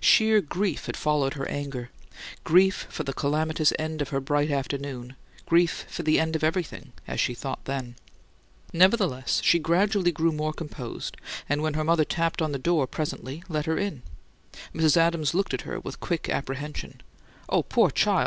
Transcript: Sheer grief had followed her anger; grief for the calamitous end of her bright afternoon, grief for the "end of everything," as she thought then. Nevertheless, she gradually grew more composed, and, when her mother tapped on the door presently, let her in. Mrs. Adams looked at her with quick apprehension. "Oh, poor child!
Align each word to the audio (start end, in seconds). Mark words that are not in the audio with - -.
Sheer 0.00 0.40
grief 0.40 0.86
had 0.86 0.96
followed 0.96 1.34
her 1.34 1.46
anger; 1.46 1.90
grief 2.42 2.86
for 2.88 3.04
the 3.04 3.12
calamitous 3.12 3.70
end 3.78 4.00
of 4.00 4.08
her 4.08 4.18
bright 4.18 4.50
afternoon, 4.50 5.14
grief 5.44 5.84
for 5.90 6.02
the 6.02 6.18
"end 6.18 6.34
of 6.34 6.42
everything," 6.42 6.94
as 7.06 7.20
she 7.20 7.34
thought 7.34 7.66
then. 7.66 7.94
Nevertheless, 8.72 9.42
she 9.44 9.58
gradually 9.58 10.10
grew 10.10 10.32
more 10.32 10.54
composed, 10.54 11.18
and, 11.50 11.60
when 11.62 11.74
her 11.74 11.84
mother 11.84 12.06
tapped 12.06 12.40
on 12.40 12.52
the 12.52 12.58
door 12.58 12.86
presently, 12.86 13.42
let 13.46 13.66
her 13.66 13.76
in. 13.76 14.00
Mrs. 14.74 14.96
Adams 14.96 15.34
looked 15.34 15.52
at 15.52 15.60
her 15.68 15.78
with 15.78 16.00
quick 16.00 16.30
apprehension. 16.30 17.02
"Oh, 17.50 17.62
poor 17.62 17.90
child! 17.90 18.22